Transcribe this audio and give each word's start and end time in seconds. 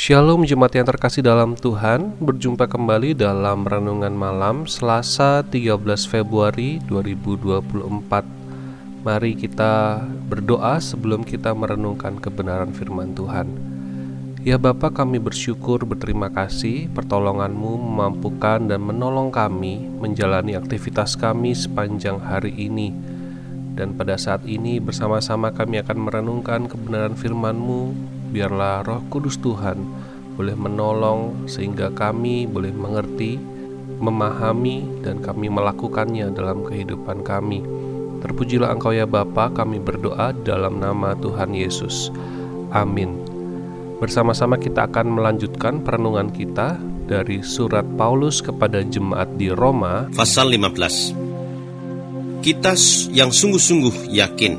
Shalom 0.00 0.48
Jemaat 0.48 0.80
yang 0.80 0.88
terkasih 0.88 1.20
dalam 1.20 1.52
Tuhan. 1.52 2.16
Berjumpa 2.24 2.72
kembali 2.72 3.12
dalam 3.12 3.68
Renungan 3.68 4.16
Malam 4.16 4.64
Selasa 4.64 5.44
13 5.44 5.76
Februari 6.08 6.80
2024 6.88 9.04
Mari 9.04 9.36
kita 9.36 10.00
berdoa 10.24 10.80
sebelum 10.80 11.20
kita 11.20 11.52
merenungkan 11.52 12.16
kebenaran 12.16 12.72
firman 12.72 13.12
Tuhan. 13.12 13.52
Ya 14.40 14.56
Bapa 14.56 14.88
kami 14.88 15.20
bersyukur 15.20 15.84
berterima 15.84 16.32
kasih 16.32 16.88
Pertolonganmu 16.96 17.76
memampukan 17.76 18.72
dan 18.72 18.80
menolong 18.80 19.28
kami 19.28 19.84
Menjalani 20.00 20.56
aktivitas 20.56 21.12
kami 21.12 21.52
sepanjang 21.52 22.16
hari 22.16 22.56
ini. 22.56 22.96
Dan 23.76 24.00
pada 24.00 24.16
saat 24.16 24.48
ini 24.48 24.80
bersama-sama 24.80 25.52
kami 25.52 25.76
akan 25.84 26.08
merenungkan 26.08 26.72
kebenaran 26.72 27.12
firman-Mu 27.12 28.16
biarlah 28.30 28.86
Roh 28.86 29.02
Kudus 29.10 29.42
Tuhan 29.42 29.82
boleh 30.40 30.56
menolong 30.56 31.44
sehingga 31.50 31.92
kami 31.92 32.48
boleh 32.48 32.72
mengerti, 32.72 33.36
memahami, 34.00 35.04
dan 35.04 35.20
kami 35.20 35.52
melakukannya 35.52 36.32
dalam 36.32 36.64
kehidupan 36.64 37.20
kami. 37.20 37.60
Terpujilah 38.24 38.72
Engkau 38.72 38.96
ya 38.96 39.04
Bapa, 39.04 39.52
kami 39.52 39.76
berdoa 39.82 40.32
dalam 40.32 40.80
nama 40.80 41.12
Tuhan 41.18 41.52
Yesus. 41.52 42.08
Amin. 42.72 43.20
Bersama-sama 44.00 44.56
kita 44.56 44.88
akan 44.88 45.12
melanjutkan 45.12 45.84
perenungan 45.84 46.32
kita 46.32 46.80
dari 47.04 47.44
surat 47.44 47.84
Paulus 48.00 48.40
kepada 48.40 48.80
jemaat 48.80 49.36
di 49.36 49.52
Roma 49.52 50.08
pasal 50.16 50.48
15. 50.56 52.40
Kita 52.40 52.72
yang 53.12 53.28
sungguh-sungguh 53.28 54.08
yakin 54.08 54.54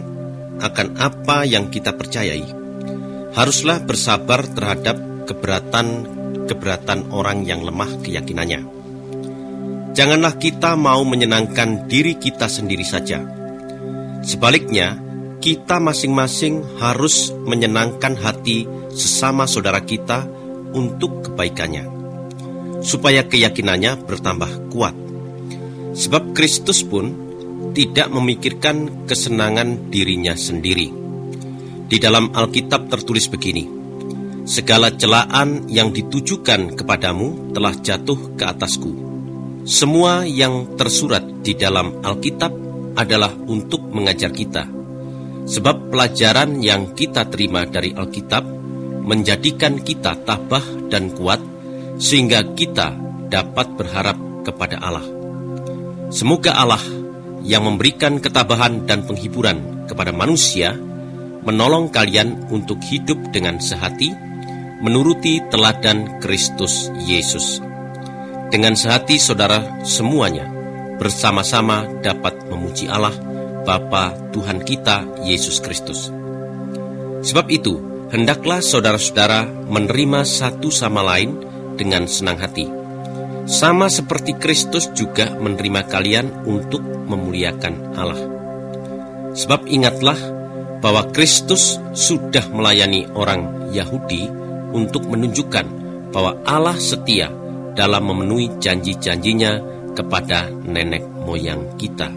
akan 0.61 0.87
apa 1.01 1.41
yang 1.49 1.73
kita 1.73 1.97
percayai 1.97 2.60
haruslah 3.31 3.79
bersabar 3.79 4.43
terhadap 4.43 4.99
keberatan-keberatan 5.27 7.15
orang 7.15 7.47
yang 7.47 7.63
lemah 7.63 7.87
keyakinannya. 8.03 8.61
Janganlah 9.91 10.35
kita 10.39 10.75
mau 10.79 11.03
menyenangkan 11.03 11.87
diri 11.87 12.15
kita 12.15 12.47
sendiri 12.47 12.83
saja. 12.83 13.23
Sebaliknya, 14.23 14.95
kita 15.41 15.81
masing-masing 15.81 16.79
harus 16.79 17.33
menyenangkan 17.43 18.15
hati 18.19 18.67
sesama 18.91 19.49
saudara 19.49 19.81
kita 19.83 20.23
untuk 20.71 21.27
kebaikannya, 21.27 21.87
supaya 22.85 23.27
keyakinannya 23.27 23.99
bertambah 24.07 24.71
kuat. 24.71 24.95
Sebab 25.91 26.31
Kristus 26.31 26.87
pun 26.87 27.11
tidak 27.75 28.07
memikirkan 28.11 29.07
kesenangan 29.07 29.91
dirinya 29.91 30.39
sendiri 30.39 31.00
di 31.91 31.99
dalam 31.99 32.31
Alkitab 32.31 32.87
tertulis 32.87 33.27
begini, 33.27 33.81
Segala 34.41 34.89
celaan 34.89 35.69
yang 35.69 35.93
ditujukan 35.93 36.73
kepadamu 36.73 37.53
telah 37.53 37.77
jatuh 37.77 38.33
ke 38.33 38.41
atasku. 38.41 38.89
Semua 39.69 40.25
yang 40.25 40.73
tersurat 40.73 41.21
di 41.45 41.53
dalam 41.53 42.01
Alkitab 42.01 42.49
adalah 42.97 43.29
untuk 43.37 43.93
mengajar 43.93 44.33
kita. 44.33 44.65
Sebab 45.45 45.93
pelajaran 45.93 46.57
yang 46.57 46.97
kita 46.97 47.29
terima 47.29 47.69
dari 47.69 47.93
Alkitab 47.93 48.41
menjadikan 49.05 49.77
kita 49.77 50.17
tabah 50.25 50.89
dan 50.89 51.13
kuat 51.13 51.39
sehingga 52.01 52.41
kita 52.57 52.97
dapat 53.29 53.77
berharap 53.77 54.17
kepada 54.41 54.81
Allah. 54.81 55.05
Semoga 56.09 56.57
Allah 56.57 56.81
yang 57.45 57.69
memberikan 57.69 58.17
ketabahan 58.17 58.89
dan 58.89 59.05
penghiburan 59.05 59.85
kepada 59.85 60.09
manusia 60.09 60.73
menolong 61.41 61.89
kalian 61.89 62.49
untuk 62.53 62.81
hidup 62.85 63.33
dengan 63.33 63.57
sehati, 63.57 64.13
menuruti 64.81 65.41
teladan 65.49 66.21
Kristus 66.21 66.89
Yesus. 67.05 67.61
Dengan 68.51 68.75
sehati 68.75 69.15
saudara 69.15 69.81
semuanya 69.85 70.49
bersama-sama 70.99 71.87
dapat 72.03 72.45
memuji 72.49 72.85
Allah, 72.85 73.13
Bapa 73.65 74.13
Tuhan 74.33 74.61
kita 74.61 75.21
Yesus 75.25 75.61
Kristus. 75.61 76.09
Sebab 77.21 77.47
itu, 77.53 77.77
hendaklah 78.09 78.59
saudara-saudara 78.59 79.45
menerima 79.69 80.25
satu 80.25 80.73
sama 80.73 81.05
lain 81.05 81.37
dengan 81.77 82.09
senang 82.09 82.41
hati. 82.41 82.65
Sama 83.45 83.89
seperti 83.89 84.37
Kristus 84.37 84.89
juga 84.93 85.33
menerima 85.33 85.85
kalian 85.89 86.45
untuk 86.45 86.81
memuliakan 86.81 87.97
Allah. 87.97 88.21
Sebab 89.33 89.65
ingatlah 89.69 90.40
bahwa 90.81 91.05
Kristus 91.13 91.77
sudah 91.93 92.49
melayani 92.49 93.05
orang 93.13 93.69
Yahudi 93.69 94.25
untuk 94.73 95.05
menunjukkan 95.07 95.65
bahwa 96.09 96.41
Allah 96.43 96.75
setia 96.75 97.29
dalam 97.77 98.09
memenuhi 98.09 98.57
janji-janjinya 98.59 99.61
kepada 99.93 100.49
nenek 100.49 101.05
moyang 101.23 101.77
kita. 101.77 102.09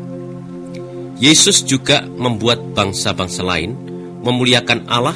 Yesus 1.20 1.62
juga 1.62 2.02
membuat 2.02 2.74
bangsa-bangsa 2.74 3.46
lain 3.46 3.76
memuliakan 4.24 4.90
Allah 4.90 5.14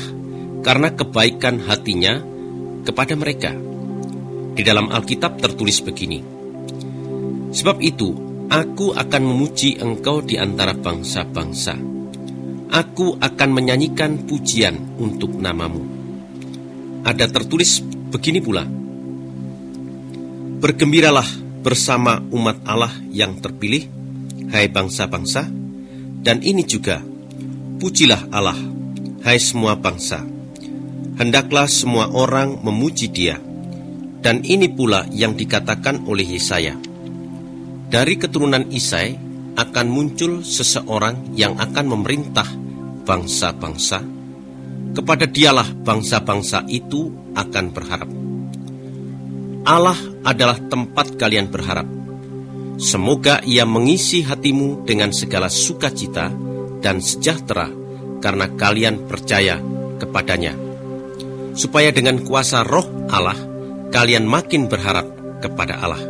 karena 0.62 0.94
kebaikan 0.94 1.58
hatinya 1.64 2.22
kepada 2.86 3.18
mereka. 3.18 3.50
Di 4.54 4.62
dalam 4.66 4.90
Alkitab 4.90 5.38
tertulis 5.38 5.78
begini, 5.82 6.18
Sebab 7.48 7.78
itu, 7.80 8.10
aku 8.50 8.92
akan 8.92 9.22
memuji 9.24 9.78
engkau 9.80 10.20
di 10.20 10.36
antara 10.36 10.74
bangsa-bangsa 10.76 11.97
Aku 12.68 13.16
akan 13.16 13.50
menyanyikan 13.56 14.28
pujian 14.28 15.00
untuk 15.00 15.32
namamu. 15.40 15.80
Ada 17.00 17.24
tertulis 17.32 17.80
begini 18.12 18.44
pula. 18.44 18.68
Bergembiralah 20.60 21.24
bersama 21.64 22.20
umat 22.28 22.60
Allah 22.68 22.92
yang 23.08 23.40
terpilih, 23.40 23.88
hai 24.52 24.68
bangsa-bangsa, 24.68 25.48
dan 26.20 26.44
ini 26.44 26.60
juga, 26.68 27.00
pujilah 27.80 28.28
Allah, 28.28 28.58
hai 29.24 29.40
semua 29.40 29.72
bangsa. 29.72 30.20
Hendaklah 31.16 31.72
semua 31.72 32.12
orang 32.12 32.60
memuji 32.60 33.08
dia, 33.08 33.40
dan 34.20 34.44
ini 34.44 34.68
pula 34.68 35.08
yang 35.08 35.32
dikatakan 35.32 36.04
oleh 36.04 36.36
Yesaya. 36.36 36.76
Dari 37.88 38.14
keturunan 38.20 38.68
Isai 38.68 39.27
akan 39.58 39.86
muncul 39.90 40.46
seseorang 40.46 41.34
yang 41.34 41.58
akan 41.58 41.98
memerintah 41.98 42.46
bangsa-bangsa. 43.02 43.98
Kepada 44.94 45.26
dialah 45.26 45.66
bangsa-bangsa 45.82 46.62
itu 46.70 47.10
akan 47.34 47.64
berharap. 47.74 48.10
Allah 49.66 49.98
adalah 50.22 50.56
tempat 50.70 51.18
kalian 51.18 51.50
berharap. 51.50 51.84
Semoga 52.78 53.42
ia 53.42 53.66
mengisi 53.66 54.22
hatimu 54.22 54.86
dengan 54.86 55.10
segala 55.10 55.50
sukacita 55.50 56.30
dan 56.78 57.02
sejahtera 57.02 57.66
karena 58.22 58.46
kalian 58.54 59.10
percaya 59.10 59.58
kepadanya. 59.98 60.54
Supaya 61.58 61.90
dengan 61.90 62.22
kuasa 62.22 62.62
roh 62.62 62.86
Allah, 63.10 63.34
kalian 63.90 64.22
makin 64.30 64.70
berharap 64.70 65.10
kepada 65.42 65.82
Allah. 65.82 66.02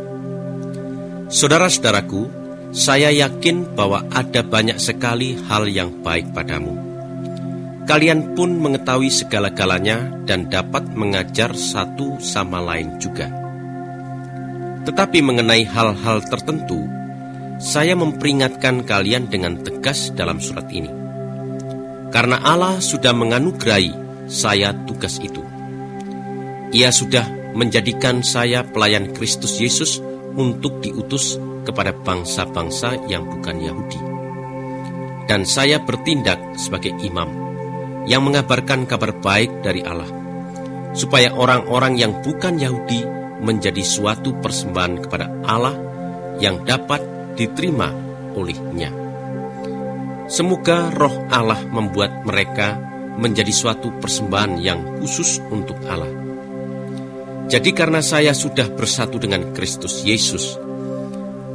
Saudara-saudaraku, 1.29 2.38
saya 2.69 3.09
yakin 3.09 3.73
bahwa 3.73 4.05
ada 4.13 4.45
banyak 4.45 4.77
sekali 4.77 5.33
hal 5.49 5.65
yang 5.65 5.89
baik 6.05 6.29
padamu. 6.37 6.77
Kalian 7.89 8.37
pun 8.37 8.53
mengetahui 8.61 9.09
segala-galanya 9.09 10.21
dan 10.29 10.45
dapat 10.45 10.85
mengajar 10.93 11.57
satu 11.57 12.21
sama 12.21 12.61
lain 12.61 13.01
juga. 13.01 13.25
Tetapi 14.85 15.25
mengenai 15.25 15.65
hal-hal 15.65 16.21
tertentu, 16.29 16.85
saya 17.57 17.97
memperingatkan 17.97 18.85
kalian 18.85 19.25
dengan 19.25 19.57
tegas 19.65 20.13
dalam 20.13 20.37
surat 20.37 20.69
ini. 20.69 20.93
Karena 22.13 22.37
Allah 22.45 22.77
sudah 22.77 23.13
menganugerahi 23.17 23.93
saya 24.29 24.77
tugas 24.85 25.17
itu. 25.17 25.41
Ia 26.69 26.93
sudah 26.93 27.25
menjadikan 27.57 28.21
saya 28.21 28.61
pelayan 28.61 29.09
Kristus 29.17 29.57
Yesus 29.57 29.97
untuk 30.35 30.81
diutus 30.83 31.39
kepada 31.65 31.93
bangsa-bangsa 31.93 33.05
yang 33.05 33.25
bukan 33.29 33.57
Yahudi. 33.61 34.01
Dan 35.29 35.45
saya 35.45 35.77
bertindak 35.81 36.57
sebagai 36.57 36.93
imam 37.05 37.29
yang 38.09 38.25
mengabarkan 38.25 38.89
kabar 38.89 39.13
baik 39.21 39.61
dari 39.61 39.85
Allah, 39.85 40.09
supaya 40.97 41.29
orang-orang 41.37 42.01
yang 42.01 42.17
bukan 42.25 42.57
Yahudi 42.57 43.05
menjadi 43.39 43.85
suatu 43.85 44.33
persembahan 44.41 45.05
kepada 45.05 45.29
Allah 45.45 45.77
yang 46.41 46.65
dapat 46.65 47.01
diterima 47.37 47.93
olehnya. 48.33 48.89
Semoga 50.29 50.93
roh 50.93 51.13
Allah 51.29 51.61
membuat 51.69 52.25
mereka 52.25 52.77
menjadi 53.17 53.49
suatu 53.49 53.89
persembahan 53.97 54.61
yang 54.61 55.01
khusus 55.01 55.41
untuk 55.49 55.77
Allah. 55.89 56.28
Jadi 57.49 57.73
karena 57.73 57.97
saya 58.05 58.29
sudah 58.37 58.69
bersatu 58.69 59.17
dengan 59.17 59.49
Kristus 59.57 60.05
Yesus, 60.05 60.61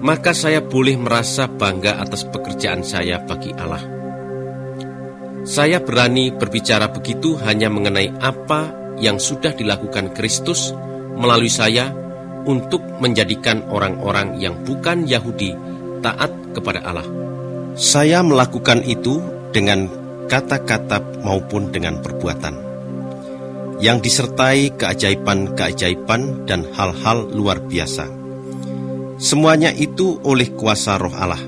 maka 0.02 0.35
saya 0.35 0.58
boleh 0.58 0.99
merasa 0.99 1.46
bangga 1.46 2.02
atas 2.02 2.26
pekerjaan 2.26 2.82
saya 2.82 3.23
bagi 3.23 3.55
Allah. 3.55 3.79
Saya 5.46 5.79
berani 5.79 6.35
berbicara 6.35 6.91
begitu 6.91 7.38
hanya 7.46 7.70
mengenai 7.70 8.11
apa 8.19 8.75
yang 8.99 9.23
sudah 9.23 9.55
dilakukan 9.55 10.11
Kristus 10.19 10.75
melalui 11.14 11.52
saya 11.52 11.94
untuk 12.43 12.82
menjadikan 12.99 13.62
orang-orang 13.70 14.43
yang 14.43 14.67
bukan 14.67 15.06
Yahudi 15.06 15.55
taat 16.02 16.35
kepada 16.58 16.82
Allah. 16.82 17.06
Saya 17.79 18.26
melakukan 18.26 18.82
itu 18.82 19.23
dengan 19.55 19.87
kata-kata 20.26 21.23
maupun 21.23 21.70
dengan 21.70 22.02
perbuatan 22.02 22.64
yang 23.82 23.99
disertai 23.99 24.75
keajaiban-keajaiban 24.79 26.47
dan 26.47 26.67
hal-hal 26.75 27.31
luar 27.32 27.62
biasa. 27.65 28.06
Semuanya 29.19 29.71
itu 29.71 30.19
oleh 30.26 30.50
kuasa 30.53 30.99
Roh 30.99 31.15
Allah. 31.15 31.43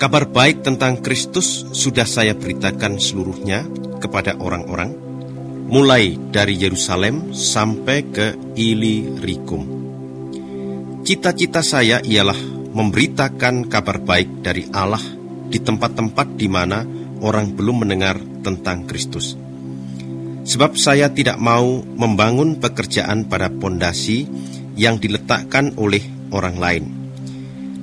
Kabar 0.00 0.24
baik 0.24 0.64
tentang 0.64 1.04
Kristus 1.04 1.68
sudah 1.76 2.08
saya 2.08 2.32
beritakan 2.32 2.96
seluruhnya 2.96 3.68
kepada 4.00 4.38
orang-orang, 4.40 4.96
mulai 5.68 6.16
dari 6.32 6.56
Yerusalem 6.56 7.36
sampai 7.36 7.98
ke 8.08 8.26
Ilirikum. 8.56 9.62
Cita-cita 11.04 11.60
saya 11.60 12.00
ialah 12.00 12.38
memberitakan 12.70 13.68
kabar 13.68 14.00
baik 14.00 14.40
dari 14.40 14.64
Allah 14.72 15.02
di 15.50 15.58
tempat-tempat 15.58 16.38
di 16.38 16.46
mana 16.46 16.86
orang 17.20 17.52
belum 17.52 17.84
mendengar 17.84 18.16
tentang 18.40 18.86
Kristus. 18.86 19.49
Sebab 20.40 20.74
saya 20.74 21.12
tidak 21.12 21.36
mau 21.36 21.84
membangun 21.84 22.56
pekerjaan 22.58 23.28
pada 23.28 23.52
pondasi 23.52 24.24
yang 24.74 24.96
diletakkan 24.96 25.76
oleh 25.76 26.00
orang 26.32 26.56
lain. 26.56 26.84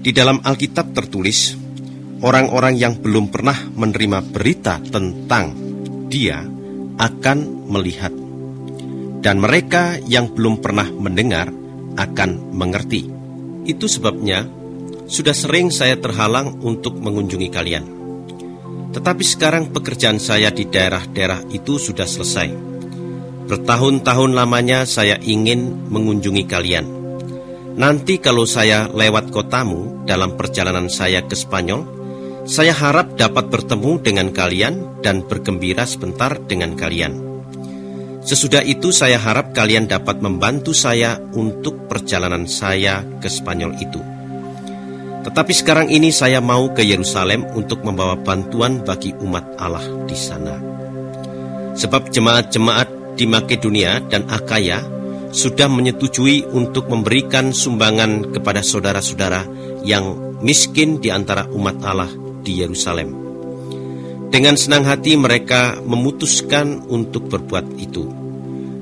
Di 0.02 0.10
dalam 0.16 0.42
Alkitab 0.42 0.96
tertulis, 0.96 1.54
orang-orang 2.24 2.80
yang 2.80 2.98
belum 2.98 3.30
pernah 3.30 3.58
menerima 3.76 4.20
berita 4.34 4.82
tentang 4.82 5.54
Dia 6.08 6.40
akan 6.98 7.70
melihat, 7.70 8.16
dan 9.22 9.38
mereka 9.38 10.00
yang 10.08 10.32
belum 10.32 10.64
pernah 10.64 10.88
mendengar 10.90 11.52
akan 12.00 12.56
mengerti. 12.56 13.06
Itu 13.68 13.86
sebabnya 13.92 14.48
sudah 15.06 15.36
sering 15.36 15.70
saya 15.70 16.00
terhalang 16.00 16.64
untuk 16.64 16.98
mengunjungi 16.98 17.50
kalian. 17.52 17.97
Tetapi 18.98 19.22
sekarang 19.22 19.70
pekerjaan 19.70 20.18
saya 20.18 20.50
di 20.50 20.66
daerah-daerah 20.66 21.46
itu 21.54 21.78
sudah 21.78 22.10
selesai. 22.10 22.50
Bertahun-tahun 23.46 24.34
lamanya 24.34 24.90
saya 24.90 25.22
ingin 25.22 25.86
mengunjungi 25.94 26.44
kalian. 26.50 26.86
Nanti 27.78 28.18
kalau 28.18 28.50
saya 28.50 28.90
lewat 28.90 29.30
kotamu 29.30 30.02
dalam 30.10 30.34
perjalanan 30.34 30.90
saya 30.90 31.22
ke 31.22 31.38
Spanyol, 31.38 31.86
saya 32.50 32.74
harap 32.74 33.14
dapat 33.14 33.54
bertemu 33.54 34.02
dengan 34.02 34.34
kalian 34.34 35.06
dan 35.06 35.22
bergembira 35.30 35.86
sebentar 35.86 36.34
dengan 36.50 36.74
kalian. 36.74 37.22
Sesudah 38.26 38.66
itu 38.66 38.90
saya 38.90 39.22
harap 39.22 39.54
kalian 39.54 39.86
dapat 39.86 40.26
membantu 40.26 40.74
saya 40.74 41.22
untuk 41.38 41.86
perjalanan 41.86 42.50
saya 42.50 43.06
ke 43.22 43.30
Spanyol 43.30 43.78
itu. 43.78 44.17
Tetapi 45.28 45.52
sekarang 45.52 45.92
ini 45.92 46.08
saya 46.08 46.40
mau 46.40 46.72
ke 46.72 46.88
Yerusalem 46.88 47.52
untuk 47.52 47.84
membawa 47.84 48.16
bantuan 48.16 48.80
bagi 48.80 49.12
umat 49.12 49.60
Allah 49.60 49.84
di 50.08 50.16
sana. 50.16 50.56
Sebab 51.76 52.08
jemaat-jemaat 52.16 53.20
di 53.20 53.28
Makedonia 53.28 54.00
dan 54.08 54.24
Akaya 54.32 54.80
sudah 55.36 55.68
menyetujui 55.68 56.48
untuk 56.48 56.88
memberikan 56.88 57.52
sumbangan 57.52 58.32
kepada 58.32 58.64
saudara-saudara 58.64 59.44
yang 59.84 60.40
miskin 60.40 61.04
di 61.04 61.12
antara 61.12 61.44
umat 61.52 61.76
Allah 61.84 62.08
di 62.40 62.64
Yerusalem. 62.64 63.12
Dengan 64.32 64.56
senang 64.56 64.88
hati 64.88 65.20
mereka 65.20 65.76
memutuskan 65.84 66.88
untuk 66.88 67.28
berbuat 67.28 67.76
itu. 67.76 68.08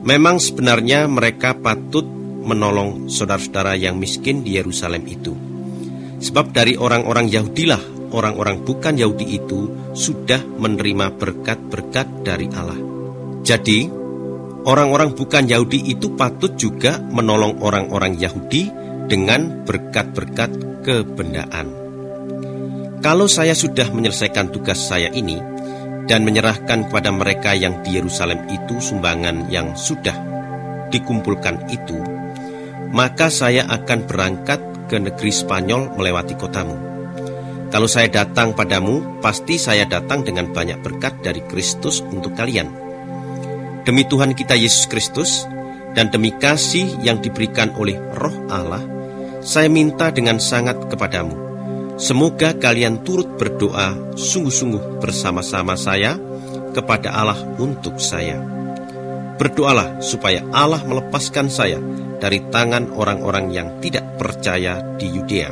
Memang 0.06 0.38
sebenarnya 0.38 1.10
mereka 1.10 1.58
patut 1.58 2.06
menolong 2.46 3.10
saudara-saudara 3.10 3.74
yang 3.82 3.98
miskin 3.98 4.46
di 4.46 4.62
Yerusalem 4.62 5.10
itu 5.10 5.45
Sebab 6.20 6.56
dari 6.56 6.80
orang-orang 6.80 7.28
Yahudilah 7.28 7.96
orang-orang 8.16 8.64
bukan 8.64 8.96
Yahudi 8.96 9.36
itu 9.36 9.92
sudah 9.92 10.40
menerima 10.40 11.20
berkat-berkat 11.20 12.08
dari 12.24 12.48
Allah. 12.56 12.80
Jadi, 13.44 13.92
orang-orang 14.66 15.14
bukan 15.14 15.46
Yahudi 15.46 15.92
itu 15.92 16.16
patut 16.16 16.56
juga 16.56 16.98
menolong 16.98 17.60
orang-orang 17.60 18.16
Yahudi 18.16 18.72
dengan 19.12 19.68
berkat-berkat 19.68 20.82
kebendaan. 20.82 21.68
Kalau 23.04 23.30
saya 23.30 23.54
sudah 23.54 23.94
menyelesaikan 23.94 24.50
tugas 24.50 24.82
saya 24.82 25.14
ini 25.14 25.38
dan 26.10 26.26
menyerahkan 26.26 26.90
kepada 26.90 27.14
mereka 27.14 27.54
yang 27.54 27.86
di 27.86 28.02
Yerusalem 28.02 28.50
itu 28.50 28.82
sumbangan 28.82 29.50
yang 29.54 29.78
sudah 29.78 30.16
dikumpulkan 30.90 31.70
itu, 31.70 31.98
maka 32.90 33.30
saya 33.30 33.70
akan 33.70 34.10
berangkat 34.10 34.58
ke 34.96 34.98
negeri 35.04 35.28
Spanyol 35.36 35.92
melewati 36.00 36.40
kotamu. 36.40 36.80
Kalau 37.68 37.92
saya 37.92 38.08
datang 38.08 38.56
padamu, 38.56 39.20
pasti 39.20 39.60
saya 39.60 39.84
datang 39.84 40.24
dengan 40.24 40.56
banyak 40.56 40.80
berkat 40.80 41.20
dari 41.20 41.44
Kristus 41.44 42.00
untuk 42.00 42.32
kalian. 42.32 42.72
Demi 43.84 44.08
Tuhan 44.08 44.32
kita 44.32 44.56
Yesus 44.56 44.88
Kristus 44.88 45.44
dan 45.92 46.08
demi 46.08 46.32
kasih 46.32 47.04
yang 47.04 47.20
diberikan 47.20 47.76
oleh 47.76 48.00
Roh 48.16 48.48
Allah, 48.48 48.80
saya 49.44 49.68
minta 49.68 50.16
dengan 50.16 50.40
sangat 50.40 50.88
kepadamu. 50.88 51.36
Semoga 52.00 52.56
kalian 52.56 53.04
turut 53.04 53.36
berdoa 53.36 54.16
sungguh-sungguh 54.16 55.04
bersama-sama 55.04 55.76
saya 55.76 56.16
kepada 56.72 57.12
Allah 57.12 57.40
untuk 57.60 58.00
saya. 58.00 58.40
Berdoalah 59.36 60.00
supaya 60.00 60.48
Allah 60.56 60.80
melepaskan 60.88 61.52
saya 61.52 61.84
dari 62.20 62.44
tangan 62.50 62.92
orang-orang 62.94 63.52
yang 63.52 63.68
tidak 63.84 64.18
percaya 64.20 64.80
di 64.96 65.12
Yudea, 65.12 65.52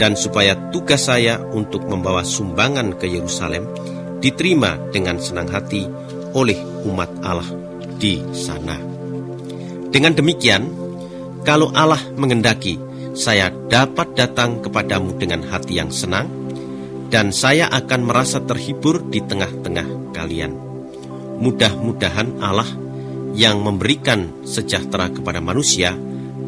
dan 0.00 0.18
supaya 0.18 0.58
tugas 0.74 1.06
saya 1.06 1.38
untuk 1.40 1.86
membawa 1.86 2.26
sumbangan 2.26 2.98
ke 2.98 3.06
Yerusalem 3.06 3.70
diterima 4.18 4.80
dengan 4.90 5.20
senang 5.20 5.48
hati 5.52 5.86
oleh 6.34 6.58
umat 6.88 7.10
Allah 7.22 7.46
di 8.00 8.18
sana. 8.34 8.80
Dengan 9.94 10.16
demikian, 10.18 10.66
kalau 11.46 11.70
Allah 11.70 12.02
mengendaki, 12.18 12.74
saya 13.14 13.54
dapat 13.70 14.18
datang 14.18 14.58
kepadamu 14.58 15.14
dengan 15.14 15.46
hati 15.46 15.78
yang 15.78 15.94
senang, 15.94 16.26
dan 17.14 17.30
saya 17.30 17.70
akan 17.70 18.10
merasa 18.10 18.42
terhibur 18.42 19.06
di 19.06 19.22
tengah-tengah 19.22 20.10
kalian. 20.10 20.50
Mudah-mudahan 21.38 22.42
Allah 22.42 22.66
yang 23.34 23.58
memberikan 23.60 24.30
sejahtera 24.46 25.10
kepada 25.10 25.42
manusia 25.42 25.98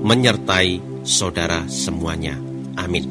menyertai 0.07 1.03
saudara 1.03 1.67
semuanya. 1.67 2.39
Amin. 2.79 3.11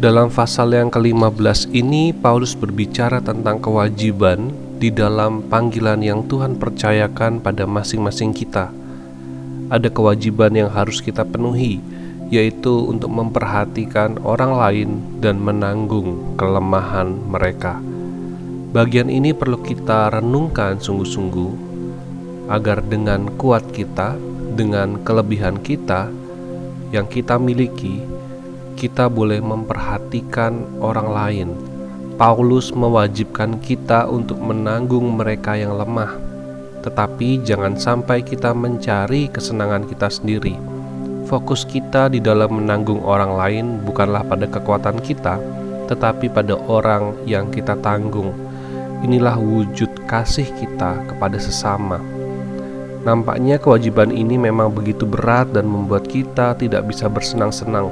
Dalam 0.00 0.32
pasal 0.32 0.72
yang 0.72 0.88
ke-15 0.88 1.76
ini 1.76 2.16
Paulus 2.16 2.56
berbicara 2.56 3.20
tentang 3.20 3.60
kewajiban 3.60 4.48
di 4.80 4.88
dalam 4.88 5.44
panggilan 5.44 6.00
yang 6.00 6.24
Tuhan 6.24 6.56
percayakan 6.56 7.44
pada 7.44 7.68
masing-masing 7.68 8.32
kita. 8.32 8.72
Ada 9.68 9.92
kewajiban 9.92 10.56
yang 10.56 10.72
harus 10.72 11.04
kita 11.04 11.20
penuhi, 11.28 11.84
yaitu 12.32 12.88
untuk 12.88 13.12
memperhatikan 13.12 14.16
orang 14.24 14.56
lain 14.56 14.90
dan 15.20 15.36
menanggung 15.36 16.32
kelemahan 16.40 17.12
mereka. 17.28 17.89
Bagian 18.70 19.10
ini 19.10 19.34
perlu 19.34 19.58
kita 19.58 20.14
renungkan 20.14 20.78
sungguh-sungguh 20.78 21.52
agar 22.46 22.78
dengan 22.86 23.26
kuat 23.34 23.66
kita, 23.74 24.14
dengan 24.54 25.02
kelebihan 25.02 25.58
kita 25.58 26.06
yang 26.94 27.10
kita 27.10 27.34
miliki, 27.34 27.98
kita 28.78 29.10
boleh 29.10 29.42
memperhatikan 29.42 30.62
orang 30.78 31.08
lain. 31.10 31.48
Paulus 32.14 32.70
mewajibkan 32.70 33.58
kita 33.58 34.06
untuk 34.06 34.38
menanggung 34.38 35.18
mereka 35.18 35.58
yang 35.58 35.74
lemah, 35.74 36.14
tetapi 36.86 37.42
jangan 37.42 37.74
sampai 37.74 38.22
kita 38.22 38.54
mencari 38.54 39.26
kesenangan 39.34 39.82
kita 39.90 40.06
sendiri. 40.06 40.54
Fokus 41.26 41.66
kita 41.66 42.06
di 42.06 42.22
dalam 42.22 42.62
menanggung 42.62 43.02
orang 43.02 43.34
lain 43.34 43.66
bukanlah 43.82 44.22
pada 44.22 44.46
kekuatan 44.46 45.02
kita, 45.02 45.42
tetapi 45.90 46.30
pada 46.30 46.54
orang 46.70 47.18
yang 47.26 47.50
kita 47.50 47.74
tanggung 47.82 48.49
Inilah 49.00 49.40
wujud 49.40 50.04
kasih 50.04 50.44
kita 50.60 51.08
kepada 51.08 51.40
sesama. 51.40 51.96
Nampaknya 53.00 53.56
kewajiban 53.56 54.12
ini 54.12 54.36
memang 54.36 54.68
begitu 54.68 55.08
berat 55.08 55.56
dan 55.56 55.64
membuat 55.64 56.04
kita 56.04 56.52
tidak 56.60 56.84
bisa 56.84 57.08
bersenang-senang. 57.08 57.88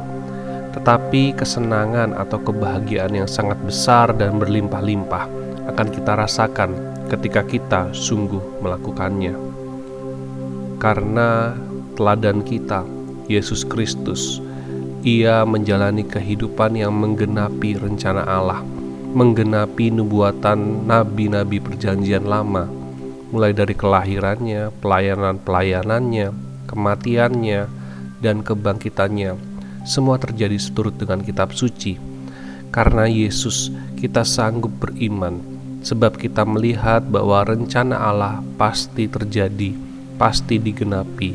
Tetapi 0.77 1.33
kesenangan 1.33 2.13
atau 2.13 2.37
kebahagiaan 2.45 3.17
yang 3.17 3.25
sangat 3.25 3.57
besar 3.65 4.13
dan 4.13 4.37
berlimpah-limpah 4.37 5.25
akan 5.73 5.89
kita 5.89 6.13
rasakan 6.13 6.77
ketika 7.09 7.41
kita 7.41 7.89
sungguh 7.97 8.61
melakukannya. 8.61 9.33
Karena 10.77 11.57
teladan 11.97 12.45
kita, 12.45 12.85
Yesus 13.33 13.65
Kristus, 13.65 14.45
ia 15.01 15.41
menjalani 15.49 16.05
kehidupan 16.05 16.77
yang 16.77 16.93
menggenapi 16.93 17.81
rencana 17.81 18.29
Allah 18.29 18.61
menggenapi 19.19 19.91
nubuatan 19.91 20.87
nabi-nabi 20.87 21.59
Perjanjian 21.59 22.23
Lama, 22.23 22.71
mulai 23.35 23.51
dari 23.51 23.75
kelahirannya, 23.75 24.71
pelayanan-pelayanannya, 24.79 26.31
kematiannya, 26.71 27.61
dan 28.23 28.47
kebangkitannya. 28.47 29.35
Semua 29.83 30.23
terjadi 30.23 30.55
seturut 30.55 30.95
dengan 30.95 31.19
kitab 31.27 31.51
suci. 31.51 31.99
Karena 32.71 33.11
Yesus, 33.11 33.75
kita 33.99 34.23
sanggup 34.23 34.71
beriman, 34.79 35.43
sebab 35.83 36.15
kita 36.15 36.47
melihat 36.47 37.03
bahwa 37.11 37.43
rencana 37.43 37.99
Allah 37.99 38.39
pasti 38.55 39.11
terjadi, 39.11 39.75
pasti 40.15 40.63
digenapi. 40.63 41.35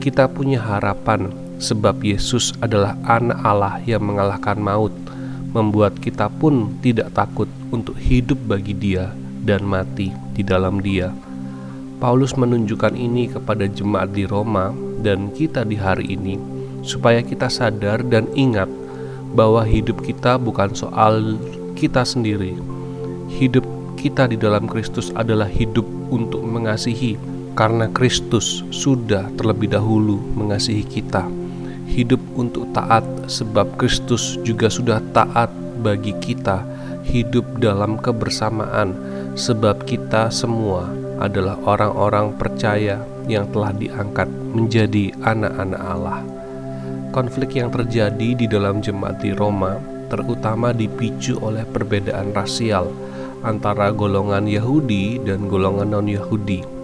Kita 0.00 0.32
punya 0.32 0.64
harapan, 0.64 1.28
sebab 1.60 2.00
Yesus 2.00 2.56
adalah 2.64 2.96
Anak 3.04 3.44
Allah 3.44 3.76
yang 3.84 4.00
mengalahkan 4.08 4.56
maut, 4.56 4.96
membuat 5.52 5.96
kita 5.98 6.28
pun 6.28 6.76
tidak 6.84 7.16
takut 7.16 7.48
untuk 7.72 7.96
hidup 7.96 8.36
bagi 8.44 8.76
Dia 8.76 9.12
dan 9.44 9.64
mati 9.64 10.12
di 10.36 10.44
dalam 10.44 10.80
Dia. 10.84 11.12
Paulus 11.98 12.38
menunjukkan 12.38 12.94
ini 12.94 13.26
kepada 13.26 13.66
jemaat 13.66 14.14
di 14.14 14.22
Roma 14.22 14.70
dan 15.02 15.34
kita 15.34 15.66
di 15.66 15.74
hari 15.74 16.14
ini, 16.14 16.38
supaya 16.86 17.24
kita 17.26 17.50
sadar 17.50 18.06
dan 18.06 18.30
ingat 18.38 18.70
bahwa 19.34 19.66
hidup 19.66 19.98
kita 20.06 20.38
bukan 20.38 20.70
soal 20.78 21.36
kita 21.74 22.06
sendiri. 22.06 22.54
Hidup 23.28 23.66
kita 23.98 24.30
di 24.30 24.38
dalam 24.38 24.70
Kristus 24.70 25.10
adalah 25.18 25.50
hidup 25.50 25.84
untuk 26.14 26.46
mengasihi, 26.46 27.18
karena 27.58 27.90
Kristus 27.90 28.62
sudah 28.70 29.26
terlebih 29.34 29.74
dahulu 29.74 30.22
mengasihi 30.38 30.86
kita. 30.86 31.26
Hidup 31.88 32.20
untuk 32.36 32.68
taat, 32.76 33.02
sebab 33.26 33.80
Kristus 33.80 34.36
juga 34.44 34.68
sudah 34.68 35.00
taat 35.16 35.48
bagi 35.80 36.12
kita. 36.20 36.62
Hidup 37.08 37.58
dalam 37.58 37.96
kebersamaan, 37.96 38.92
sebab 39.32 39.88
kita 39.88 40.28
semua 40.28 40.92
adalah 41.18 41.56
orang-orang 41.64 42.36
percaya 42.36 43.00
yang 43.26 43.48
telah 43.50 43.72
diangkat 43.72 44.28
menjadi 44.28 45.16
anak-anak 45.24 45.82
Allah. 45.82 46.20
Konflik 47.10 47.56
yang 47.56 47.72
terjadi 47.72 48.36
di 48.36 48.46
dalam 48.46 48.84
jemaat 48.84 49.18
di 49.24 49.32
Roma 49.32 49.80
terutama 50.08 50.72
dipicu 50.72 51.36
oleh 51.40 51.64
perbedaan 51.68 52.32
rasial 52.32 52.88
antara 53.44 53.92
golongan 53.92 54.48
Yahudi 54.48 55.20
dan 55.22 55.46
golongan 55.46 55.92
non-Yahudi. 55.94 56.77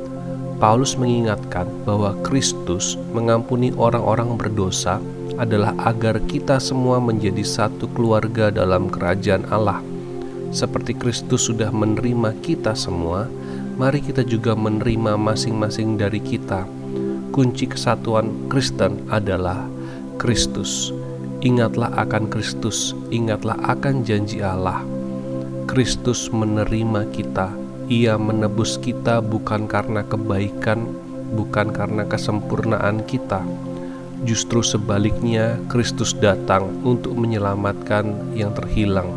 Paulus 0.62 0.94
mengingatkan 0.94 1.66
bahwa 1.82 2.14
Kristus 2.22 2.94
mengampuni 3.10 3.74
orang-orang 3.74 4.38
berdosa 4.38 5.02
adalah 5.34 5.74
agar 5.82 6.22
kita 6.30 6.62
semua 6.62 7.02
menjadi 7.02 7.42
satu 7.42 7.90
keluarga 7.90 8.54
dalam 8.54 8.86
kerajaan 8.86 9.44
Allah. 9.50 9.82
Seperti 10.54 10.94
Kristus 10.94 11.50
sudah 11.50 11.74
menerima 11.74 12.38
kita 12.38 12.78
semua, 12.78 13.26
mari 13.74 13.98
kita 13.98 14.22
juga 14.22 14.54
menerima 14.54 15.18
masing-masing 15.18 15.98
dari 15.98 16.22
kita. 16.22 16.62
Kunci 17.34 17.66
kesatuan 17.66 18.30
Kristen 18.46 19.02
adalah 19.10 19.66
Kristus. 20.22 20.94
Ingatlah 21.42 21.90
akan 21.98 22.30
Kristus, 22.30 22.94
ingatlah 23.10 23.58
akan 23.66 24.06
janji 24.06 24.38
Allah. 24.38 24.86
Kristus 25.66 26.30
menerima 26.30 27.10
kita, 27.10 27.50
Ia 27.92 28.16
menebus 28.16 28.80
kita 28.80 29.20
bukan 29.20 29.68
karena 29.68 30.00
kebaikan, 30.08 30.88
bukan 31.36 31.68
karena 31.68 32.08
kesempurnaan 32.08 33.04
kita. 33.04 33.44
Justru 34.24 34.64
sebaliknya, 34.64 35.60
Kristus 35.68 36.16
datang 36.16 36.80
untuk 36.80 37.12
menyelamatkan 37.12 38.32
yang 38.32 38.56
terhilang. 38.56 39.12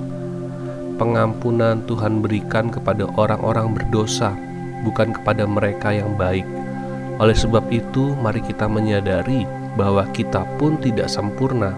Pengampunan 0.99 1.79
Tuhan 1.87 2.19
berikan 2.19 2.67
kepada 2.67 3.07
orang-orang 3.15 3.71
berdosa 3.71 4.35
bukan 4.83 5.15
kepada 5.15 5.47
mereka 5.47 5.95
yang 5.95 6.19
baik. 6.19 6.45
Oleh 7.17 7.37
sebab 7.37 7.65
itu, 7.73 8.13
mari 8.19 8.43
kita 8.43 8.69
menyadari 8.69 9.47
bahwa 9.79 10.05
kita 10.11 10.45
pun 10.57 10.77
tidak 10.77 11.09
sempurna, 11.09 11.73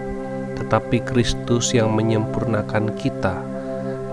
tetapi 0.59 1.03
Kristus 1.05 1.71
yang 1.71 1.95
menyempurnakan 1.95 2.91
kita. 2.99 3.39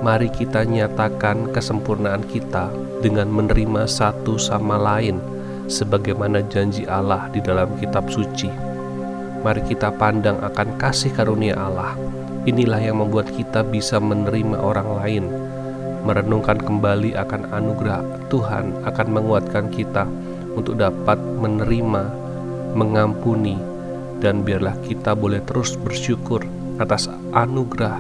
Mari 0.05 0.29
kita 0.33 0.65
nyatakan 0.65 1.53
kesempurnaan 1.53 2.25
kita 2.29 2.69
dengan 3.01 3.33
menerima 3.33 3.89
satu 3.89 4.37
sama 4.37 4.77
lain, 4.77 5.21
sebagaimana 5.69 6.45
janji 6.49 6.85
Allah 6.85 7.29
di 7.33 7.41
dalam 7.41 7.73
Kitab 7.81 8.09
Suci. 8.13 8.53
Mari 9.41 9.63
kita 9.65 9.95
pandang 9.95 10.41
akan 10.43 10.77
kasih 10.77 11.15
karunia 11.15 11.57
Allah. 11.57 11.97
Inilah 12.45 12.79
yang 12.79 13.03
membuat 13.03 13.33
kita 13.33 13.65
bisa 13.67 13.99
menerima 13.99 14.59
orang 14.61 14.89
lain 15.03 15.25
merenungkan 16.07 16.63
kembali 16.63 17.19
akan 17.19 17.51
anugerah 17.51 18.31
Tuhan 18.31 18.87
akan 18.87 19.09
menguatkan 19.11 19.67
kita 19.75 20.07
untuk 20.55 20.79
dapat 20.79 21.19
menerima, 21.19 22.07
mengampuni, 22.79 23.59
dan 24.23 24.47
biarlah 24.47 24.79
kita 24.87 25.19
boleh 25.19 25.43
terus 25.43 25.75
bersyukur 25.75 26.47
atas 26.79 27.11
anugerah 27.35 27.99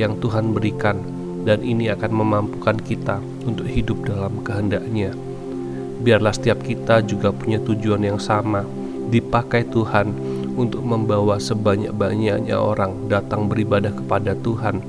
yang 0.00 0.16
Tuhan 0.18 0.56
berikan 0.56 1.04
dan 1.42 1.62
ini 1.62 1.90
akan 1.90 2.12
memampukan 2.14 2.78
kita 2.78 3.18
untuk 3.42 3.66
hidup 3.66 4.02
dalam 4.06 4.42
kehendaknya. 4.46 5.14
Biarlah 6.02 6.34
setiap 6.34 6.62
kita 6.66 7.02
juga 7.06 7.30
punya 7.30 7.62
tujuan 7.62 8.02
yang 8.02 8.18
sama, 8.18 8.66
dipakai 9.10 9.66
Tuhan 9.70 10.14
untuk 10.58 10.82
membawa 10.84 11.38
sebanyak-banyaknya 11.38 12.58
orang 12.58 13.08
datang 13.08 13.46
beribadah 13.46 13.94
kepada 13.94 14.34
Tuhan 14.38 14.82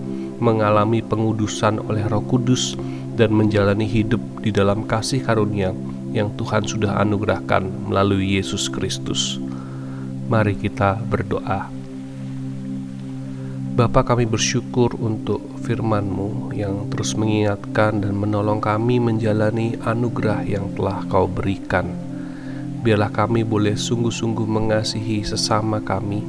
mengalami 0.43 0.99
pengudusan 0.99 1.79
oleh 1.87 2.03
Roh 2.09 2.23
Kudus 2.25 2.75
dan 3.13 3.31
menjalani 3.31 3.85
hidup 3.85 4.19
di 4.41 4.49
dalam 4.49 4.83
kasih 4.83 5.21
karunia 5.21 5.71
yang 6.11 6.33
Tuhan 6.35 6.65
sudah 6.65 6.99
anugerahkan 6.99 7.69
melalui 7.89 8.37
Yesus 8.37 8.67
Kristus. 8.67 9.39
Mari 10.27 10.57
kita 10.57 10.97
berdoa. 10.99 11.82
Bapa 13.73 14.05
kami 14.05 14.29
bersyukur 14.29 14.93
untuk 15.01 15.41
firman-Mu 15.65 16.53
yang 16.53 16.93
terus 16.93 17.17
mengingatkan 17.17 18.05
dan 18.05 18.13
menolong 18.13 18.61
kami 18.61 19.01
menjalani 19.01 19.73
anugerah 19.81 20.45
yang 20.45 20.69
telah 20.77 21.01
Kau 21.09 21.25
berikan. 21.25 21.89
Biarlah 22.85 23.09
kami 23.09 23.41
boleh 23.41 23.73
sungguh-sungguh 23.73 24.45
mengasihi 24.45 25.25
sesama 25.25 25.81
kami. 25.81 26.21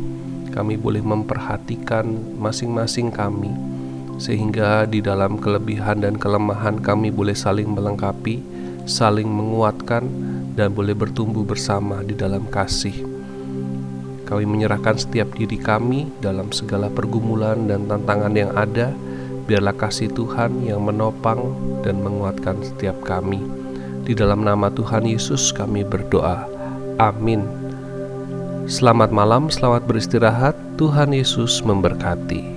Kami 0.57 0.81
boleh 0.81 1.05
memperhatikan 1.05 2.09
masing-masing 2.41 3.13
kami 3.13 3.53
sehingga 4.17 4.89
di 4.89 5.05
dalam 5.05 5.37
kelebihan 5.37 6.01
dan 6.01 6.17
kelemahan 6.17 6.81
kami 6.81 7.13
boleh 7.13 7.37
saling 7.37 7.69
melengkapi, 7.69 8.41
saling 8.89 9.29
menguatkan, 9.29 10.09
dan 10.57 10.73
boleh 10.73 10.97
bertumbuh 10.97 11.45
bersama 11.45 12.01
di 12.01 12.17
dalam 12.17 12.49
kasih. 12.49 13.14
Kami 14.25 14.45
menyerahkan 14.49 14.97
setiap 14.97 15.37
diri 15.37 15.61
kami 15.61 16.09
dalam 16.25 16.49
segala 16.49 16.89
pergumulan 16.89 17.69
dan 17.69 17.85
tantangan 17.85 18.33
yang 18.33 18.53
ada. 18.57 18.93
Biarlah 19.45 19.77
kasih 19.77 20.09
Tuhan 20.17 20.65
yang 20.65 20.81
menopang 20.81 21.53
dan 21.85 22.01
menguatkan 22.01 22.65
setiap 22.65 22.97
kami. 23.05 23.45
Di 24.05 24.17
dalam 24.17 24.45
nama 24.45 24.73
Tuhan 24.73 25.05
Yesus, 25.05 25.53
kami 25.53 25.85
berdoa. 25.85 26.49
Amin. 26.97 27.45
Selamat 28.65 29.13
malam, 29.13 29.53
selamat 29.53 29.85
beristirahat. 29.85 30.57
Tuhan 30.81 31.13
Yesus 31.13 31.61
memberkati. 31.61 32.54